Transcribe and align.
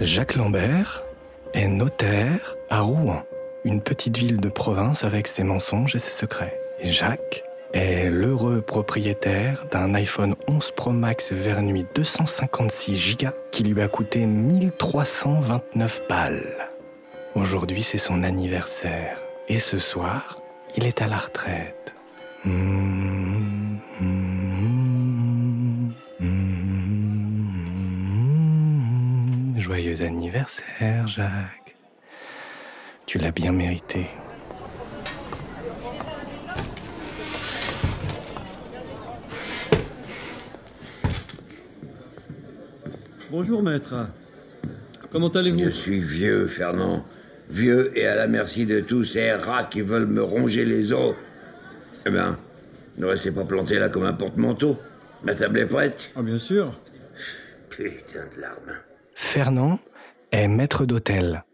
Jacques 0.00 0.34
Lambert 0.34 1.04
est 1.52 1.68
notaire 1.68 2.56
à 2.68 2.80
Rouen, 2.80 3.22
une 3.64 3.80
petite 3.80 4.18
ville 4.18 4.40
de 4.40 4.48
province 4.48 5.04
avec 5.04 5.28
ses 5.28 5.44
mensonges 5.44 5.94
et 5.94 6.00
ses 6.00 6.10
secrets. 6.10 6.60
Et 6.80 6.90
Jacques 6.90 7.44
est 7.72 8.10
l'heureux 8.10 8.60
propriétaire 8.60 9.66
d'un 9.70 9.94
iPhone 9.94 10.34
11 10.48 10.72
Pro 10.72 10.90
Max 10.90 11.32
Vernui 11.32 11.86
256 11.94 13.18
Go 13.18 13.28
qui 13.52 13.62
lui 13.62 13.80
a 13.80 13.86
coûté 13.86 14.26
1329 14.26 16.02
balles. 16.08 16.70
Aujourd'hui, 17.36 17.84
c'est 17.84 17.96
son 17.96 18.24
anniversaire. 18.24 19.20
Et 19.48 19.60
ce 19.60 19.78
soir, 19.78 20.40
il 20.76 20.86
est 20.86 21.02
à 21.02 21.06
la 21.06 21.18
retraite. 21.18 21.94
Mmh, 22.44 23.23
Joyeux 29.94 30.10
anniversaire, 30.10 31.06
Jacques. 31.06 31.76
Tu 33.06 33.18
l'as 33.18 33.30
bien 33.30 33.52
mérité. 33.52 34.08
Bonjour 43.30 43.62
maître. 43.62 44.08
Comment 45.10 45.28
allez-vous? 45.28 45.64
Je 45.64 45.70
suis 45.70 46.00
vieux, 46.00 46.46
Fernand. 46.48 47.04
Vieux 47.50 47.96
et 47.96 48.06
à 48.06 48.16
la 48.16 48.26
merci 48.26 48.66
de 48.66 48.80
tous 48.80 49.04
ces 49.04 49.32
rats 49.32 49.64
qui 49.64 49.82
veulent 49.82 50.06
me 50.06 50.22
ronger 50.22 50.64
les 50.64 50.92
os. 50.92 51.14
Eh 52.06 52.10
bien, 52.10 52.38
ne 52.96 53.06
restez 53.06 53.30
pas 53.30 53.44
planté 53.44 53.78
là 53.78 53.88
comme 53.88 54.04
un 54.04 54.12
porte-manteau. 54.12 54.76
Ma 55.22 55.34
table 55.34 55.60
est 55.60 55.66
prête 55.66 56.10
Ah 56.16 56.22
bien 56.22 56.38
sûr. 56.38 56.80
Putain 57.68 58.26
de 58.34 58.40
larmes. 58.40 58.80
Fernand 59.14 59.78
est 60.32 60.48
maître 60.48 60.86
d'hôtel. 60.86 61.44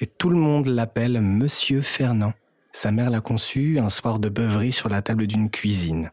Et 0.00 0.06
tout 0.06 0.30
le 0.30 0.36
monde 0.36 0.66
l'appelle 0.66 1.20
Monsieur 1.20 1.82
Fernand. 1.82 2.32
Sa 2.72 2.90
mère 2.90 3.10
l'a 3.10 3.20
conçu 3.20 3.78
un 3.78 3.90
soir 3.90 4.18
de 4.18 4.28
beuverie 4.28 4.72
sur 4.72 4.88
la 4.88 5.02
table 5.02 5.26
d'une 5.26 5.50
cuisine. 5.50 6.10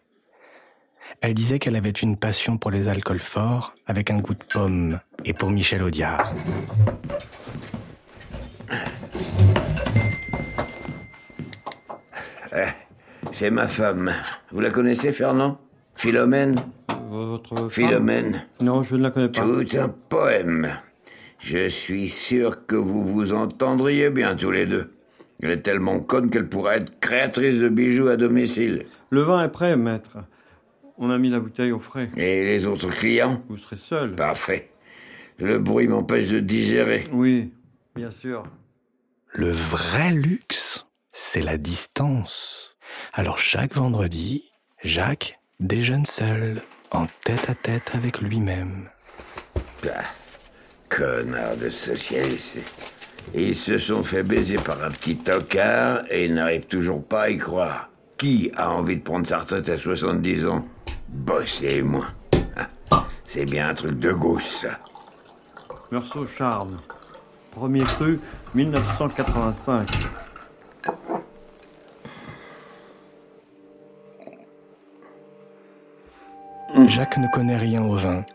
Elle 1.22 1.34
disait 1.34 1.60
qu'elle 1.60 1.76
avait 1.76 1.90
une 1.90 2.18
passion 2.18 2.58
pour 2.58 2.72
les 2.72 2.88
alcools 2.88 3.20
forts, 3.20 3.74
avec 3.86 4.12
un 4.12 4.20
goût 4.20 4.34
de 4.34 4.44
pomme, 4.52 5.00
et 5.26 5.34
pour 5.34 5.50
Michel 5.50 5.82
Audiard. 5.84 6.34
C'est 13.32 13.52
ma 13.52 13.68
femme. 13.68 14.12
Vous 14.52 14.60
la 14.60 14.72
connaissez, 14.72 15.14
Fernand? 15.14 15.60
Philomène? 15.96 16.64
Votre 17.10 17.56
femme 17.56 17.70
Philomène 17.70 18.46
Non, 18.60 18.84
je 18.84 18.96
ne 18.96 19.04
la 19.04 19.12
connais 19.12 19.30
pas. 19.30 19.42
Tout 19.42 19.78
un 19.78 19.88
poème. 19.88 20.78
Je 21.40 21.70
suis 21.70 22.10
sûr 22.10 22.66
que 22.66 22.76
vous 22.76 23.06
vous 23.06 23.34
entendriez 23.34 24.10
bien 24.10 24.36
tous 24.36 24.52
les 24.52 24.66
deux. 24.66 24.94
Elle 25.42 25.52
est 25.52 25.62
tellement 25.62 26.00
conne 26.00 26.30
qu'elle 26.30 26.50
pourrait 26.50 26.78
être 26.78 27.00
créatrice 27.00 27.60
de 27.60 27.70
bijoux 27.70 28.08
à 28.08 28.18
domicile. 28.18 28.86
Le 29.10 29.22
vin 29.22 29.44
est 29.44 29.50
prêt, 29.50 29.78
maître. 29.78 30.18
On 30.98 31.10
a 31.10 31.18
mis 31.18 31.30
la 31.30 31.40
bouteille 31.40 31.72
au 31.72 31.80
frais. 31.80 32.10
Et 32.18 32.44
les 32.44 32.68
autres 32.68 32.90
clients 32.90 33.42
Vous 33.48 33.58
serez 33.58 33.76
seul. 33.76 34.16
Parfait. 34.16 34.72
Le 35.38 35.60
bruit 35.60 35.88
m'empêche 35.88 36.28
de 36.30 36.40
digérer. 36.40 37.08
Oui, 37.14 37.54
bien 37.96 38.12
sûr. 38.12 38.44
Le 39.32 39.52
vrai 39.52 40.12
luxe, 40.12 40.88
c'est 41.14 41.42
la 41.42 41.58
distance. 41.58 42.76
Alors 43.14 43.38
chaque 43.38 43.76
vendredi, 43.76 44.52
Jacques 44.84 45.40
déjeune 45.60 46.06
seul, 46.06 46.62
en 46.92 47.08
tête 47.24 47.50
à 47.50 47.56
tête 47.56 47.92
avec 47.94 48.22
lui-même. 48.22 48.90
Ah, 49.86 50.04
connard 50.90 51.56
de 51.58 51.70
socialiste. 51.70 52.60
Ils 53.34 53.56
se 53.56 53.78
sont 53.78 54.04
fait 54.04 54.24
baiser 54.24 54.58
par 54.58 54.84
un 54.84 54.92
petit 54.92 55.18
tocard 55.18 56.02
et 56.10 56.26
ils 56.26 56.34
n'arrivent 56.34 56.68
toujours 56.68 57.04
pas 57.04 57.24
à 57.24 57.30
y 57.30 57.38
croire. 57.38 57.90
Qui 58.18 58.52
a 58.56 58.72
envie 58.72 58.98
de 58.98 59.04
prendre 59.04 59.28
sa 59.28 59.40
retraite 59.40 59.70
à 59.70 59.78
70 59.78 60.48
ans? 60.48 60.66
Bosser, 61.10 61.82
moi. 61.82 62.06
C'est 63.26 63.46
bien 63.46 63.70
un 63.70 63.74
truc 63.74 64.00
de 64.00 64.12
gauche, 64.12 64.48
ça. 64.62 64.80
Meursault 65.92 66.28
Charme. 66.28 66.78
Premier 67.52 67.84
cru, 67.84 68.20
1985. 68.56 69.90
Jacques 76.88 77.18
ne 77.18 77.28
connaît 77.28 77.58
rien 77.58 77.84
au 77.84 77.96
vin. 77.96 78.26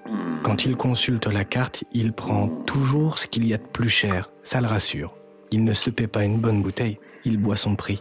Quand 0.42 0.66
il 0.66 0.76
consulte 0.76 1.26
la 1.26 1.44
carte, 1.44 1.84
il 1.92 2.12
prend 2.12 2.48
toujours 2.48 3.18
ce 3.18 3.26
qu'il 3.26 3.46
y 3.46 3.54
a 3.54 3.58
de 3.58 3.66
plus 3.66 3.88
cher. 3.88 4.30
Ça 4.42 4.60
le 4.60 4.66
rassure. 4.66 5.16
Il 5.50 5.64
ne 5.64 5.72
se 5.72 5.88
paie 5.88 6.06
pas 6.06 6.24
une 6.24 6.38
bonne 6.38 6.62
bouteille, 6.62 6.98
il 7.24 7.38
boit 7.38 7.56
son 7.56 7.76
prix. 7.76 7.98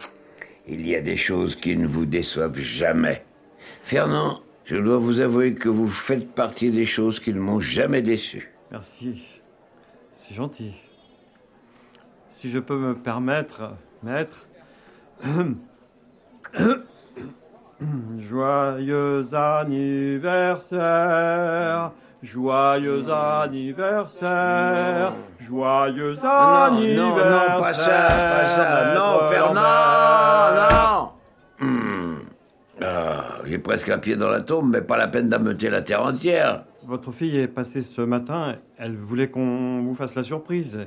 Il 0.68 0.86
y 0.86 0.94
a 0.94 1.00
des 1.00 1.16
choses 1.16 1.56
qui 1.56 1.74
ne 1.76 1.86
vous 1.86 2.04
déçoivent 2.04 2.60
jamais. 2.60 3.24
Fernand, 3.82 4.42
je 4.64 4.76
dois 4.76 4.98
vous 4.98 5.20
avouer 5.20 5.54
que 5.54 5.70
vous 5.70 5.88
faites 5.88 6.32
partie 6.34 6.70
des 6.70 6.86
choses 6.86 7.18
qui 7.18 7.32
ne 7.32 7.40
m'ont 7.40 7.60
jamais 7.60 8.02
déçu. 8.02 8.52
Merci. 8.70 9.40
C'est 10.14 10.34
gentil. 10.34 10.74
Si 12.28 12.50
je 12.50 12.58
peux 12.58 12.78
me 12.78 12.94
permettre, 12.94 13.74
maître. 14.02 14.46
Joyeux 18.18 19.34
anniversaire, 19.34 21.90
joyeux 22.22 23.04
anniversaire, 23.10 25.12
joyeux 25.40 26.14
Non, 26.22 26.30
anniversaire. 26.30 26.96
non, 26.96 27.16
non, 27.56 27.60
pas 27.60 27.74
ça, 27.74 28.08
pas 28.08 28.46
ça. 28.46 28.94
Non, 28.94 29.28
Fernand, 29.28 31.12
non. 31.60 31.66
Ah, 32.84 33.36
J'ai 33.44 33.60
presque 33.60 33.88
un 33.90 33.98
pied 33.98 34.16
dans 34.16 34.28
la 34.28 34.40
tombe, 34.40 34.68
mais 34.72 34.80
pas 34.80 34.96
la 34.96 35.06
peine 35.06 35.28
d'ameuter 35.28 35.70
la 35.70 35.82
terre 35.82 36.04
entière. 36.04 36.64
Votre 36.84 37.12
fille 37.12 37.38
est 37.38 37.46
passée 37.46 37.80
ce 37.80 38.02
matin. 38.02 38.56
Elle 38.76 38.96
voulait 38.96 39.28
qu'on 39.28 39.82
vous 39.82 39.94
fasse 39.94 40.16
la 40.16 40.24
surprise. 40.24 40.80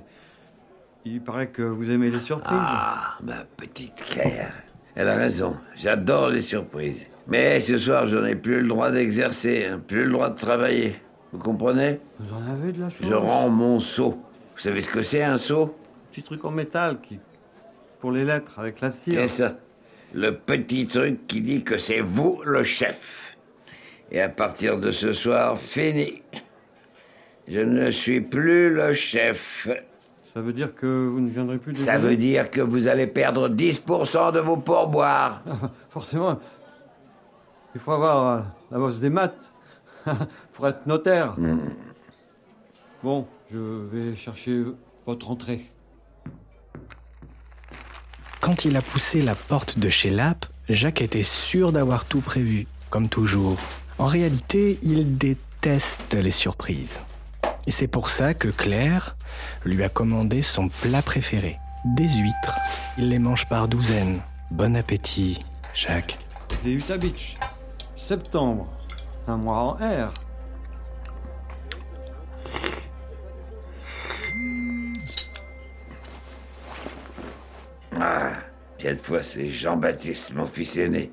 Il 1.06 1.22
paraît 1.22 1.48
que 1.48 1.62
vous 1.62 1.90
aimez 1.90 2.10
les 2.10 2.20
surprises. 2.20 2.52
Ah, 2.60 3.16
ma 3.24 3.46
petite 3.56 4.04
Claire. 4.04 4.52
Elle 4.96 5.10
a 5.10 5.16
raison, 5.16 5.58
j'adore 5.76 6.30
les 6.30 6.42
surprises. 6.42 7.08
Mais 7.28 7.60
ce 7.60 7.78
soir, 7.78 8.08
je 8.08 8.18
n'ai 8.18 8.36
plus 8.36 8.62
le 8.62 8.68
droit 8.68 8.92
d'exercer, 8.92 9.66
hein, 9.66 9.82
plus 9.86 10.06
le 10.06 10.12
droit 10.12 10.30
de 10.30 10.38
travailler. 10.38 10.96
Vous 11.34 11.40
comprenez? 11.40 12.00
Vous 12.20 12.34
en 12.36 12.54
avez 12.54 12.72
de 12.72 12.82
la 12.82 12.90
chance. 12.90 13.08
Je 13.08 13.14
rends 13.14 13.50
mon 13.50 13.80
seau. 13.80 14.12
Vous 14.56 14.62
savez 14.62 14.82
ce 14.82 14.90
que 14.90 15.02
c'est, 15.02 15.24
un 15.24 15.38
seau? 15.38 15.76
Petit 16.12 16.24
truc 16.24 16.46
en 16.46 16.52
métal 16.52 17.00
qui. 17.02 17.20
pour 18.00 18.12
les 18.12 18.24
lettres 18.24 18.58
avec 18.58 18.80
la 18.80 18.90
cire. 18.90 19.16
C'est? 19.22 19.28
Ça. 19.28 19.58
Le 20.14 20.32
petit 20.32 20.86
truc 20.86 21.28
qui 21.28 21.42
dit 21.42 21.64
que 21.64 21.78
c'est 21.78 22.00
vous 22.00 22.42
le 22.46 22.64
chef. 22.64 23.36
Et 24.12 24.22
à 24.22 24.30
partir 24.30 24.78
de 24.78 24.92
ce 24.92 25.12
soir, 25.12 25.60
fini. 25.60 26.22
Je 27.50 27.60
ne 27.60 27.92
suis 27.92 28.22
plus 28.22 28.74
le 28.74 28.94
chef. 28.94 29.68
Ça 30.35 30.41
veut 30.41 30.51
dire 30.51 30.75
que 30.75 31.07
vous 31.07 31.22
ne 31.22 31.29
viendrez 31.29 31.57
plus 31.57 31.73
Ça 31.78 31.94
déjeuner 31.94 32.09
veut 32.09 32.18
dire 32.18 32.51
que 32.51 32.59
vous 32.59 32.90
allez 32.90 33.07
perdre 33.07 33.47
10% 33.47 34.34
de 34.34 34.40
vos 34.40 34.57
pourboires. 34.57 35.41
Forcément. 35.90 36.38
Il 37.73 37.79
faut 37.79 37.93
avoir 37.93 38.28
euh, 38.28 38.41
la 38.70 38.78
bosse 38.78 38.99
des 38.99 39.09
maths 39.09 39.53
pour 40.53 40.67
être 40.67 40.85
notaire. 40.87 41.37
Bon, 43.02 43.26
je 43.49 43.58
vais 43.58 44.17
chercher 44.17 44.64
votre 45.05 45.32
entrée. 45.32 45.72
Quand 48.41 48.66
il 48.66 48.76
a 48.76 48.81
poussé 48.81 49.22
la 49.22 49.35
porte 49.35 49.79
de 49.79 49.88
chez 49.88 50.09
Lap, 50.09 50.46
Jacques 50.67 51.02
était 51.02 51.23
sûr 51.23 51.72
d'avoir 51.72 52.03
tout 52.03 52.20
prévu, 52.20 52.67
comme 52.90 53.08
toujours. 53.08 53.58
En 53.99 54.08
réalité, 54.08 54.79
il 54.81 55.17
déteste 55.17 56.14
les 56.14 56.31
surprises. 56.31 56.99
Et 57.67 57.72
c'est 57.72 57.88
pour 57.88 58.09
ça 58.09 58.34
que 58.34 58.49
Claire 58.49 59.16
lui 59.66 59.84
a 59.84 59.90
commandé 59.90 60.41
son 60.41 60.70
plat 60.82 61.02
préféré, 61.02 61.59
des 61.85 62.08
huîtres. 62.08 62.59
Il 62.97 63.09
les 63.09 63.20
mange 63.20 63.47
par 63.47 63.67
douzaines. 63.67 64.22
Bon 64.52 64.76
appétit, 64.76 65.43
Jacques. 65.73 66.20
Des 66.64 66.73
Utah 66.73 66.97
Beach. 66.97 67.37
Septembre. 67.96 68.67
C'est 69.17 69.32
un 69.32 69.37
mois 69.37 69.58
en 69.58 69.72
R. 69.73 70.14
Ah, 77.99 78.34
cette 78.78 79.02
fois, 79.02 79.23
c'est 79.23 79.49
Jean-Baptiste, 79.49 80.34
mon 80.34 80.46
fils 80.46 80.78
aîné. 80.78 81.11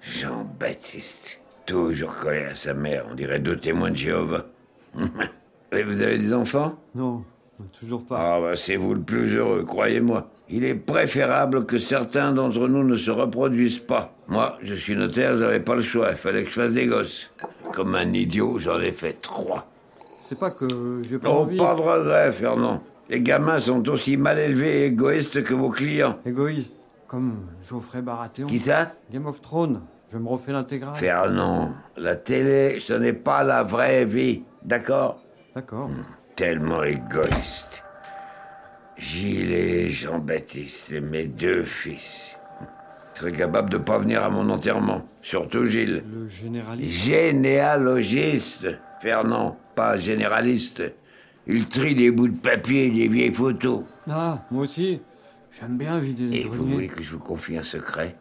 Jean-Baptiste. 0.00 1.40
Toujours 1.64 2.16
collé 2.16 2.44
à 2.44 2.54
sa 2.54 2.74
mère, 2.74 3.06
on 3.10 3.14
dirait 3.14 3.38
deux 3.38 3.56
témoins 3.56 3.90
de 3.90 3.96
Jéhovah. 3.96 4.46
Et 5.72 5.82
vous 5.82 6.02
avez 6.02 6.18
des 6.18 6.32
enfants? 6.32 6.78
Non, 6.94 7.24
toujours 7.78 8.04
pas. 8.04 8.16
Ah, 8.36 8.40
bah, 8.40 8.56
c'est 8.56 8.76
vous 8.76 8.94
le 8.94 9.00
plus 9.00 9.34
heureux, 9.36 9.62
croyez-moi. 9.64 10.28
Il 10.48 10.64
est 10.64 10.74
préférable 10.74 11.66
que 11.66 11.78
certains 11.78 12.32
d'entre 12.32 12.68
nous 12.68 12.84
ne 12.84 12.96
se 12.96 13.10
reproduisent 13.10 13.80
pas. 13.80 14.14
Moi, 14.28 14.56
je 14.62 14.74
suis 14.74 14.96
notaire, 14.96 15.38
j'avais 15.38 15.60
pas 15.60 15.74
le 15.74 15.82
choix, 15.82 16.08
il 16.12 16.16
fallait 16.16 16.44
que 16.44 16.50
je 16.50 16.54
fasse 16.60 16.70
des 16.72 16.86
gosses. 16.86 17.30
Comme 17.72 17.94
un 17.94 18.12
idiot, 18.12 18.58
j'en 18.58 18.78
ai 18.80 18.92
fait 18.92 19.20
trois. 19.20 19.66
c'est 20.20 20.38
pas 20.38 20.50
que 20.50 20.66
j'ai 21.02 21.18
pas 21.18 21.28
Oh, 21.30 21.40
envie. 21.42 21.56
pas 21.56 21.74
de 21.74 21.80
regret, 21.80 22.32
Fernand. 22.32 22.82
Les 23.10 23.20
gamins 23.22 23.58
sont 23.58 23.86
aussi 23.88 24.16
mal 24.16 24.38
élevés 24.38 24.82
et 24.82 24.86
égoïstes 24.86 25.42
que 25.44 25.54
vos 25.54 25.70
clients. 25.70 26.12
Égoïste, 26.26 26.78
comme 27.06 27.36
Geoffrey 27.68 28.02
Baratheon. 28.02 28.46
Qui 28.46 28.58
ça? 28.58 28.92
Game 29.12 29.26
of 29.26 29.40
Thrones. 29.40 29.80
Je 30.12 30.16
me 30.18 30.28
refais 30.28 30.52
l'intégrale. 30.52 30.96
Fernand, 30.96 31.72
la 31.96 32.16
télé, 32.16 32.78
ce 32.80 32.94
n'est 32.94 33.12
pas 33.12 33.44
la 33.44 33.62
vraie 33.62 34.04
vie, 34.06 34.42
d'accord? 34.62 35.22
D'accord. 35.54 35.90
Tellement 36.38 36.84
égoïste. 36.84 37.82
Gilles 38.96 39.50
et 39.50 39.90
Jean-Baptiste, 39.90 40.92
mes 40.92 41.26
deux 41.26 41.64
fils. 41.64 42.38
seraient 43.14 43.32
capables 43.32 43.70
de 43.70 43.76
pas 43.76 43.98
venir 43.98 44.22
à 44.22 44.30
mon 44.30 44.48
enterrement. 44.48 45.04
Surtout 45.20 45.66
Gilles. 45.66 46.04
Le 46.08 46.28
généraliste. 46.28 46.92
Généalogiste, 46.92 48.68
Fernand, 49.02 49.58
pas 49.74 49.98
généraliste. 49.98 50.84
Il 51.48 51.68
trie 51.68 51.96
des 51.96 52.12
bouts 52.12 52.28
de 52.28 52.38
papier 52.38 52.86
et 52.86 52.90
des 52.92 53.08
vieilles 53.08 53.34
photos. 53.34 53.82
Ah, 54.08 54.44
moi 54.52 54.62
aussi. 54.62 55.00
J'aime 55.50 55.76
bien 55.76 55.98
vider 55.98 56.28
les 56.28 56.42
Et 56.42 56.44
vous 56.44 56.64
voulez 56.64 56.86
que 56.86 57.02
je 57.02 57.10
vous 57.10 57.18
confie 57.18 57.58
un 57.58 57.64
secret? 57.64 58.14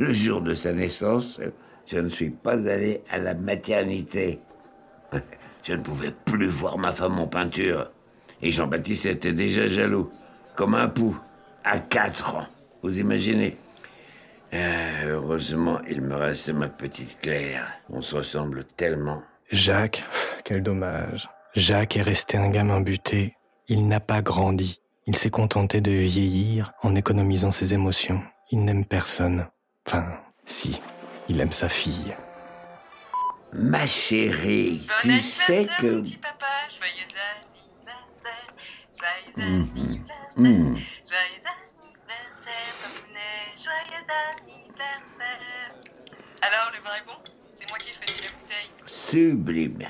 Le 0.00 0.12
jour 0.12 0.40
de 0.40 0.56
sa 0.56 0.72
naissance, 0.72 1.38
je 1.86 1.98
ne 1.98 2.08
suis 2.08 2.30
pas 2.30 2.68
allé 2.68 3.02
à 3.12 3.18
la 3.18 3.34
maternité. 3.34 4.40
Je 5.66 5.72
ne 5.72 5.82
pouvais 5.82 6.12
plus 6.12 6.46
voir 6.48 6.78
ma 6.78 6.92
femme 6.92 7.18
en 7.18 7.26
peinture. 7.26 7.90
Et 8.40 8.52
Jean-Baptiste 8.52 9.06
était 9.06 9.32
déjà 9.32 9.66
jaloux, 9.66 10.12
comme 10.54 10.76
un 10.76 10.86
pou, 10.86 11.18
à 11.64 11.80
quatre 11.80 12.36
ans. 12.36 12.46
Vous 12.84 13.00
imaginez? 13.00 13.56
Euh, 14.54 15.08
Heureusement, 15.08 15.80
il 15.88 16.02
me 16.02 16.14
reste 16.14 16.50
ma 16.50 16.68
petite 16.68 17.18
Claire. 17.20 17.66
On 17.90 18.00
se 18.00 18.14
ressemble 18.14 18.64
tellement. 18.76 19.22
Jacques, 19.50 20.04
quel 20.44 20.62
dommage. 20.62 21.28
Jacques 21.56 21.96
est 21.96 22.02
resté 22.02 22.36
un 22.36 22.50
gamin 22.50 22.80
buté. 22.80 23.34
Il 23.66 23.88
n'a 23.88 23.98
pas 23.98 24.22
grandi. 24.22 24.80
Il 25.06 25.16
s'est 25.16 25.30
contenté 25.30 25.80
de 25.80 25.90
vieillir 25.90 26.74
en 26.84 26.94
économisant 26.94 27.50
ses 27.50 27.74
émotions. 27.74 28.22
Il 28.52 28.64
n'aime 28.64 28.84
personne. 28.84 29.48
Enfin, 29.84 30.06
si, 30.44 30.80
il 31.28 31.40
aime 31.40 31.50
sa 31.50 31.68
fille. 31.68 32.14
Ma 33.58 33.86
chérie, 33.86 34.82
Bon 34.86 34.94
tu 35.00 35.18
sais 35.18 35.66
que... 35.78 36.00
petit 36.00 36.16
papa, 36.16 36.46
joyeux 36.76 37.06
anniversaire, 37.16 38.44
joyeux 39.00 39.32
Mhm. 39.36 39.72
anniversaire, 39.72 40.32
Hmm. 40.36 40.74
joyeux 41.08 41.42
anniversaire, 41.46 42.72
papounet, 42.82 43.56
joyeux 43.56 44.04
anniversaire. 44.28 45.72
Alors, 46.42 46.70
le 46.74 46.82
vrai 46.82 47.02
bon, 47.06 47.14
c'est 47.58 47.68
moi 47.70 47.78
qui 47.78 47.92
choisis 47.94 48.22
la 48.24 48.30
bouteille. 48.38 48.70
Sublime. 48.86 49.88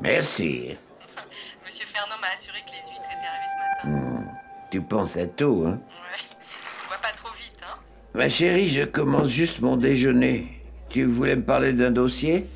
Merci. 0.00 0.76
Monsieur 1.66 1.86
Fernand 1.92 2.18
m'a 2.20 2.28
assuré 2.38 2.60
que 2.66 2.70
les 2.70 2.78
huîtres 2.78 3.10
étaient 3.10 3.28
arrivées 3.28 3.52
ce 3.82 3.86
matin. 3.88 3.98
Hmm. 3.98 4.28
Tu 4.70 4.80
penses 4.80 5.16
à 5.18 5.26
tout, 5.26 5.64
hein 5.66 5.78
Ouais, 5.82 6.38
on 6.86 6.90
va 6.90 6.96
pas 6.98 7.12
trop 7.12 7.30
vite, 7.34 7.60
hein. 7.62 7.78
Ma 8.14 8.28
chérie, 8.30 8.68
je 8.70 8.84
commence 8.84 9.28
juste 9.28 9.60
mon 9.60 9.76
déjeuner. 9.76 10.53
Tu 10.94 11.06
voulais 11.06 11.34
me 11.34 11.42
parler 11.42 11.72
d'un 11.72 11.90
dossier 11.90 12.48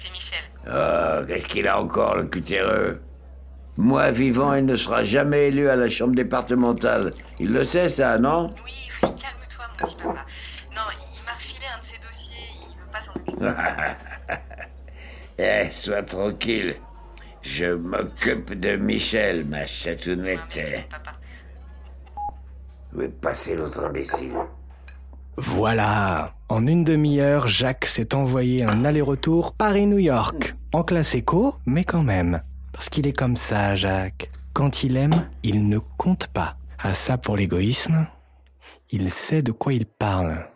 C'est 0.00 0.08
Michel. 0.12 0.38
Ah, 0.64 1.22
qu'est-ce 1.26 1.44
qu'il 1.44 1.66
a 1.66 1.80
encore, 1.80 2.14
le 2.14 2.26
cutéreux? 2.26 3.00
Moi, 3.76 4.12
vivant, 4.12 4.54
il 4.54 4.64
ne 4.64 4.76
sera 4.76 5.02
jamais 5.02 5.48
élu 5.48 5.68
à 5.68 5.74
la 5.74 5.90
chambre 5.90 6.14
départementale. 6.14 7.14
Il 7.40 7.52
le 7.52 7.64
sait, 7.64 7.90
ça, 7.90 8.16
non? 8.16 8.54
Oui, 8.64 8.70
oui, 9.02 9.08
calme-toi, 9.08 9.64
mon 9.80 9.86
petit 9.88 9.96
papa. 9.96 10.24
Non, 10.76 10.82
il, 10.92 11.24
m'a 11.24 11.32
refilé 11.34 11.66
un 11.66 11.80
de 11.80 11.86
ses 11.90 11.98
dossiers, 12.06 12.46
il 12.62 12.78
veut 12.78 12.92
pas 12.92 13.02
s'en 13.02 13.14
occuper. 13.18 14.38
Eh, 15.36 15.68
sois 15.68 16.04
tranquille. 16.04 16.76
Je 17.42 17.74
m'occupe 17.74 18.54
de 18.54 18.76
Michel, 18.76 19.44
ma 19.46 19.66
chatounette. 19.66 20.60
Où 22.94 23.02
est 23.02 23.08
passé 23.08 23.56
l'autre 23.56 23.84
imbécile 23.84 24.32
Voilà 25.36 26.34
En 26.48 26.66
une 26.66 26.84
demi-heure, 26.84 27.48
Jacques 27.48 27.86
s'est 27.86 28.14
envoyé 28.14 28.62
un 28.62 28.84
aller-retour 28.84 29.52
Paris-New 29.54 29.98
York. 29.98 30.54
En 30.72 30.84
classe 30.84 31.14
éco, 31.14 31.56
mais 31.66 31.84
quand 31.84 32.02
même. 32.04 32.40
Parce 32.72 32.88
qu'il 32.88 33.06
est 33.06 33.16
comme 33.16 33.36
ça, 33.36 33.74
Jacques. 33.74 34.30
Quand 34.52 34.84
il 34.84 34.96
aime, 34.96 35.28
il 35.42 35.68
ne 35.68 35.78
compte 35.96 36.28
pas. 36.28 36.56
À 36.78 36.94
ça 36.94 37.18
pour 37.18 37.36
l'égoïsme, 37.36 38.06
il 38.92 39.10
sait 39.10 39.42
de 39.42 39.50
quoi 39.50 39.72
il 39.72 39.86
parle. 39.86 40.46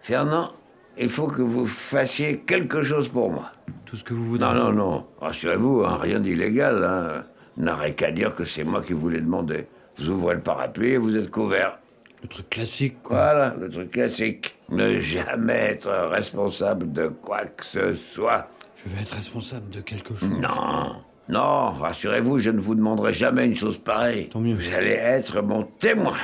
Fernand, 0.00 0.52
il 0.98 1.08
faut 1.08 1.26
que 1.26 1.42
vous 1.42 1.66
fassiez 1.66 2.38
quelque 2.40 2.82
chose 2.82 3.08
pour 3.08 3.32
moi. 3.32 3.50
Tout 3.84 3.96
ce 3.96 4.04
que 4.04 4.14
vous 4.14 4.24
voudrez. 4.24 4.54
Non, 4.54 4.54
non, 4.54 4.72
non. 4.72 5.06
Rassurez-vous, 5.20 5.82
hein, 5.84 5.98
rien 6.00 6.20
d'illégal. 6.20 6.84
Hein. 6.84 7.24
N'arrête 7.56 7.96
qu'à 7.96 8.12
dire 8.12 8.34
que 8.34 8.44
c'est 8.44 8.64
moi 8.64 8.82
qui 8.82 8.92
vous 8.92 9.08
l'ai 9.08 9.20
demandé. 9.20 9.66
Vous 9.96 10.10
ouvrez 10.10 10.34
le 10.34 10.42
parapluie 10.42 10.90
et 10.90 10.98
vous 10.98 11.16
êtes 11.16 11.30
couvert. 11.30 11.78
Le 12.22 12.28
truc 12.28 12.50
classique, 12.50 13.02
quoi. 13.02 13.16
Voilà, 13.16 13.54
le 13.58 13.68
truc 13.68 13.90
classique. 13.90 14.56
Ne 14.70 15.00
jamais 15.00 15.52
être 15.54 15.90
responsable 15.90 16.92
de 16.92 17.08
quoi 17.08 17.44
que 17.44 17.64
ce 17.64 17.94
soit. 17.94 18.48
Je 18.76 18.94
vais 18.94 19.02
être 19.02 19.14
responsable 19.14 19.68
de 19.70 19.80
quelque 19.80 20.14
chose. 20.14 20.30
Non, 20.30 21.02
non, 21.28 21.70
rassurez-vous, 21.72 22.40
je 22.40 22.50
ne 22.50 22.60
vous 22.60 22.74
demanderai 22.74 23.12
jamais 23.12 23.44
une 23.44 23.56
chose 23.56 23.78
pareille. 23.78 24.28
Tant 24.28 24.40
mieux. 24.40 24.54
Vous 24.54 24.74
allez 24.74 24.90
être 24.90 25.42
mon 25.42 25.62
témoin. 25.62 26.16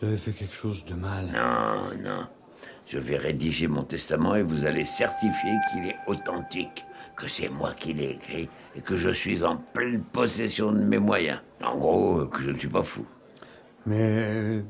Vous 0.00 0.08
avez 0.08 0.16
fait 0.16 0.32
quelque 0.32 0.54
chose 0.54 0.84
de 0.84 0.94
mal. 0.94 1.26
Non, 1.26 2.02
non. 2.02 2.26
Je 2.86 2.98
vais 2.98 3.16
rédiger 3.16 3.68
mon 3.68 3.84
testament 3.84 4.34
et 4.34 4.42
vous 4.42 4.66
allez 4.66 4.84
certifier 4.84 5.52
qu'il 5.70 5.86
est 5.86 5.96
authentique, 6.06 6.84
que 7.16 7.28
c'est 7.28 7.48
moi 7.48 7.72
qui 7.76 7.94
l'ai 7.94 8.10
écrit 8.10 8.48
et 8.76 8.80
que 8.80 8.96
je 8.96 9.10
suis 9.10 9.42
en 9.44 9.56
pleine 9.56 10.02
possession 10.02 10.72
de 10.72 10.78
mes 10.78 10.98
moyens. 10.98 11.40
En 11.62 11.76
gros, 11.76 12.26
que 12.26 12.42
je 12.42 12.50
ne 12.50 12.58
suis 12.58 12.68
pas 12.68 12.82
fou. 12.82 13.06
Mais 13.86 14.62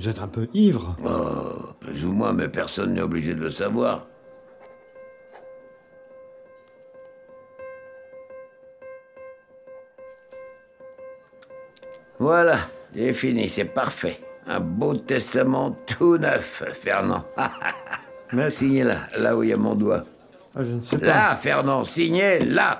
vous 0.00 0.08
êtes 0.08 0.20
un 0.20 0.28
peu 0.28 0.48
ivre. 0.54 0.96
Oh, 1.04 1.74
plus 1.78 2.06
ou 2.06 2.12
moins, 2.12 2.32
mais 2.32 2.48
personne 2.48 2.94
n'est 2.94 3.02
obligé 3.02 3.34
de 3.34 3.40
le 3.40 3.50
savoir. 3.50 4.06
Voilà, 12.18 12.58
j'ai 12.94 13.12
fini, 13.12 13.48
c'est 13.50 13.66
parfait. 13.66 14.18
Un 14.46 14.60
beau 14.60 14.94
testament 14.94 15.76
tout 15.86 16.16
neuf, 16.16 16.62
Fernand. 16.72 17.24
Mais 18.32 18.48
Signez 18.50 18.84
là, 18.84 19.06
là 19.18 19.36
où 19.36 19.42
il 19.42 19.50
y 19.50 19.52
a 19.52 19.56
mon 19.58 19.74
doigt. 19.74 20.04
ah, 20.54 20.64
je 20.64 20.72
ne 20.72 20.80
sais 20.80 20.96
pas. 20.98 21.06
Là, 21.06 21.36
Fernand, 21.36 21.84
signez 21.84 22.38
là. 22.40 22.79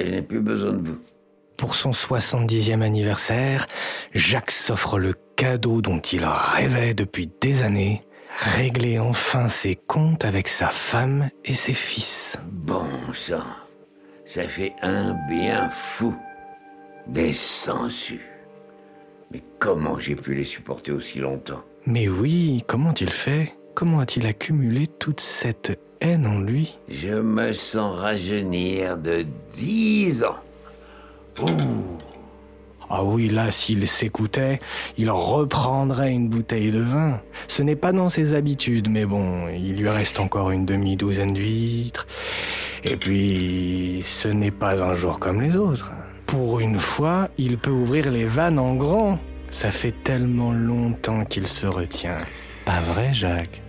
Je 0.00 0.10
n'ai 0.10 0.22
plus 0.22 0.40
besoin 0.40 0.72
de 0.72 0.88
vous. 0.88 0.98
Pour 1.56 1.74
son 1.74 1.90
70e 1.90 2.80
anniversaire, 2.80 3.66
Jacques 4.14 4.50
s'offre 4.50 4.98
le 4.98 5.14
cadeau 5.36 5.82
dont 5.82 6.00
il 6.00 6.24
rêvait 6.24 6.94
depuis 6.94 7.30
des 7.40 7.62
années, 7.62 8.02
régler 8.56 8.98
enfin 8.98 9.48
ses 9.48 9.76
comptes 9.76 10.24
avec 10.24 10.48
sa 10.48 10.68
femme 10.68 11.28
et 11.44 11.54
ses 11.54 11.74
fils. 11.74 12.38
Bon 12.50 12.86
sang, 13.12 13.44
ça 14.24 14.44
fait 14.44 14.72
un 14.80 15.14
bien 15.28 15.68
fou. 15.70 16.14
Des 17.06 17.32
sangsues. 17.32 18.26
Mais 19.30 19.42
comment 19.58 19.98
j'ai 19.98 20.16
pu 20.16 20.34
les 20.34 20.44
supporter 20.44 20.92
aussi 20.92 21.18
longtemps? 21.18 21.62
Mais 21.86 22.08
oui, 22.08 22.64
comment 22.66 22.94
il 22.94 23.10
fait? 23.10 23.54
Comment 23.74 24.00
a-t-il 24.00 24.26
accumulé 24.26 24.86
toute 24.86 25.20
cette 25.20 25.78
haine 26.00 26.26
en 26.26 26.40
lui 26.40 26.78
Je 26.88 27.14
me 27.14 27.52
sens 27.52 27.98
rajeunir 27.98 28.96
de 28.98 29.24
dix 29.54 30.24
ans. 30.24 30.36
Ah 32.92 33.04
oui, 33.04 33.28
là, 33.28 33.52
s'il 33.52 33.86
s'écoutait, 33.86 34.58
il 34.98 35.10
reprendrait 35.10 36.12
une 36.12 36.28
bouteille 36.28 36.72
de 36.72 36.80
vin. 36.80 37.20
Ce 37.46 37.62
n'est 37.62 37.76
pas 37.76 37.92
dans 37.92 38.10
ses 38.10 38.34
habitudes, 38.34 38.88
mais 38.90 39.04
bon, 39.04 39.46
il 39.48 39.76
lui 39.76 39.88
reste 39.88 40.18
encore 40.18 40.50
une 40.50 40.66
demi-douzaine 40.66 41.32
d'huîtres. 41.32 42.08
Et 42.82 42.96
puis, 42.96 44.02
ce 44.04 44.26
n'est 44.26 44.50
pas 44.50 44.82
un 44.82 44.96
jour 44.96 45.20
comme 45.20 45.40
les 45.40 45.54
autres. 45.54 45.92
Pour 46.26 46.58
une 46.58 46.78
fois, 46.78 47.28
il 47.38 47.58
peut 47.58 47.70
ouvrir 47.70 48.10
les 48.10 48.24
vannes 48.24 48.58
en 48.58 48.74
grand. 48.74 49.18
Ça 49.50 49.70
fait 49.70 49.94
tellement 50.02 50.52
longtemps 50.52 51.24
qu'il 51.24 51.46
se 51.46 51.66
retient. 51.66 52.18
Pas 52.64 52.80
vrai, 52.80 53.12
Jacques? 53.12 53.62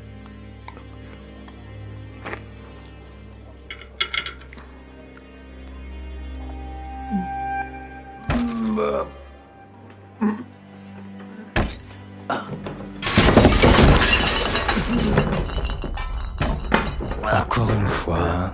Encore 17.32 17.72
une 17.72 17.88
fois, 17.88 18.54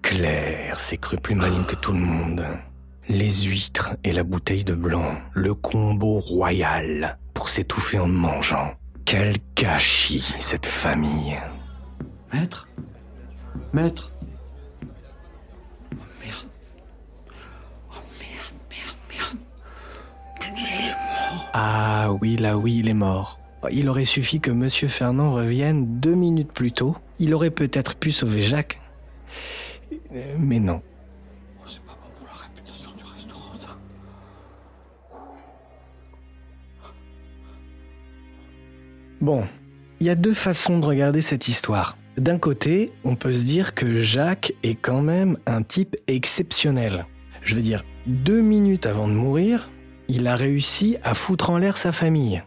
Claire 0.00 0.80
s'est 0.80 0.96
crue 0.96 1.18
plus 1.18 1.34
maligne 1.34 1.64
que 1.64 1.74
tout 1.74 1.92
le 1.92 1.98
monde. 1.98 2.42
Les 3.08 3.42
huîtres 3.42 3.90
et 4.02 4.12
la 4.12 4.22
bouteille 4.22 4.64
de 4.64 4.74
blanc, 4.74 5.16
le 5.34 5.54
combo 5.54 6.18
royal 6.18 7.18
pour 7.34 7.50
s'étouffer 7.50 7.98
en 7.98 8.08
mangeant. 8.08 8.72
Quel 9.04 9.34
gâchis, 9.54 10.34
cette 10.38 10.64
famille. 10.64 11.38
Maître? 12.32 12.66
Maître? 13.74 14.10
Oh 15.92 15.96
merde. 16.24 16.48
Oh 17.90 18.00
merde, 18.18 18.54
merde, 18.70 18.96
merde. 19.10 19.38
Ah 21.52 22.12
oui, 22.22 22.36
là 22.36 22.56
oui, 22.56 22.78
il 22.78 22.88
est 22.88 22.94
mort. 22.94 23.38
Il 23.70 23.88
aurait 23.88 24.04
suffi 24.04 24.40
que 24.40 24.50
Monsieur 24.50 24.88
Fernand 24.88 25.32
revienne 25.32 26.00
deux 26.00 26.14
minutes 26.14 26.52
plus 26.52 26.72
tôt. 26.72 26.96
Il 27.18 27.32
aurait 27.34 27.50
peut-être 27.50 27.94
pu 27.94 28.10
sauver 28.10 28.42
Jacques. 28.42 28.80
Mais 30.38 30.58
non. 30.58 30.82
Oh, 31.60 31.66
c'est 31.66 31.82
pas 31.82 31.96
bon 32.02 32.08
pour 32.16 32.26
la 32.26 32.32
réputation 32.32 32.90
du 32.96 33.04
restaurant, 33.04 33.52
ça. 33.60 33.76
Bon, 39.20 39.46
il 40.00 40.06
y 40.06 40.10
a 40.10 40.16
deux 40.16 40.34
façons 40.34 40.80
de 40.80 40.86
regarder 40.86 41.22
cette 41.22 41.46
histoire. 41.46 41.96
D'un 42.16 42.38
côté, 42.38 42.92
on 43.04 43.14
peut 43.14 43.32
se 43.32 43.44
dire 43.44 43.74
que 43.74 44.00
Jacques 44.00 44.52
est 44.62 44.74
quand 44.74 45.00
même 45.00 45.38
un 45.46 45.62
type 45.62 45.96
exceptionnel. 46.08 47.06
Je 47.42 47.54
veux 47.54 47.62
dire, 47.62 47.84
deux 48.06 48.40
minutes 48.40 48.86
avant 48.86 49.08
de 49.08 49.14
mourir, 49.14 49.70
il 50.08 50.26
a 50.26 50.36
réussi 50.36 50.96
à 51.04 51.14
foutre 51.14 51.50
en 51.50 51.58
l'air 51.58 51.76
sa 51.76 51.92
famille. 51.92 52.42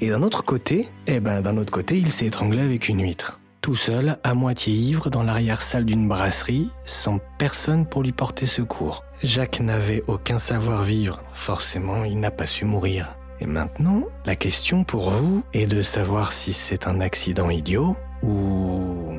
Et 0.00 0.10
d'un 0.10 0.22
autre 0.22 0.44
côté, 0.44 0.88
eh 1.06 1.20
ben 1.20 1.40
d'un 1.40 1.56
autre 1.56 1.72
côté, 1.72 1.96
il 1.96 2.10
s'est 2.10 2.26
étranglé 2.26 2.62
avec 2.62 2.88
une 2.88 3.02
huître. 3.02 3.40
Tout 3.60 3.76
seul, 3.76 4.18
à 4.24 4.34
moitié 4.34 4.74
ivre, 4.74 5.08
dans 5.08 5.22
l'arrière-salle 5.22 5.84
d'une 5.84 6.08
brasserie, 6.08 6.68
sans 6.84 7.20
personne 7.38 7.86
pour 7.86 8.02
lui 8.02 8.10
porter 8.10 8.46
secours. 8.46 9.04
Jacques 9.22 9.60
n'avait 9.60 10.02
aucun 10.08 10.38
savoir-vivre, 10.38 11.22
forcément 11.32 12.04
il 12.04 12.18
n'a 12.18 12.32
pas 12.32 12.46
su 12.46 12.64
mourir. 12.64 13.16
Et 13.40 13.46
maintenant, 13.46 14.02
la 14.26 14.34
question 14.34 14.82
pour 14.82 15.10
vous 15.10 15.44
est 15.52 15.66
de 15.66 15.80
savoir 15.82 16.32
si 16.32 16.52
c'est 16.52 16.86
un 16.86 17.00
accident 17.00 17.50
idiot 17.50 17.96
ou 18.22 19.16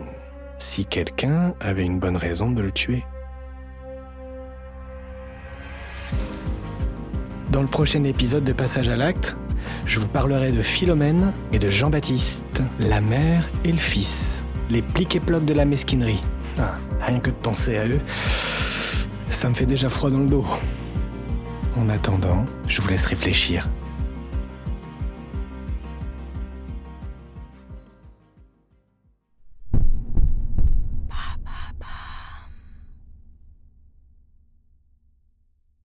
si 0.59 0.85
quelqu'un 0.85 1.53
avait 1.59 1.85
une 1.85 1.99
bonne 1.99 2.17
raison 2.17 2.51
de 2.51 2.61
le 2.61 2.71
tuer. 2.71 3.03
Dans 7.53 7.61
le 7.61 7.67
prochain 7.67 8.03
épisode 8.03 8.43
de 8.43 8.51
Passage 8.51 8.89
à 8.89 8.95
l'acte, 8.95 9.37
je 9.85 9.99
vous 9.99 10.07
parlerai 10.07 10.51
de 10.51 10.63
Philomène 10.63 11.31
et 11.51 11.59
de 11.59 11.69
Jean-Baptiste, 11.69 12.63
la 12.79 12.99
mère 12.99 13.47
et 13.63 13.71
le 13.71 13.77
fils, 13.77 14.43
les 14.71 14.81
pliques 14.81 15.15
et 15.17 15.19
plocs 15.19 15.45
de 15.45 15.53
la 15.53 15.63
mesquinerie. 15.63 16.23
Ah, 16.57 16.73
rien 16.99 17.19
que 17.19 17.29
de 17.29 17.35
penser 17.35 17.77
à 17.77 17.87
eux, 17.87 17.99
ça 19.29 19.49
me 19.49 19.53
fait 19.53 19.67
déjà 19.67 19.87
froid 19.87 20.09
dans 20.09 20.17
le 20.17 20.25
dos. 20.25 20.47
En 21.77 21.89
attendant, 21.89 22.43
je 22.67 22.81
vous 22.81 22.89
laisse 22.89 23.05
réfléchir. 23.05 23.69